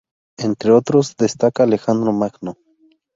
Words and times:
Entre 0.39 0.71
otros 0.71 1.15
destaca 1.15 1.61
Alejandro 1.61 2.11
Magno. 2.11 2.57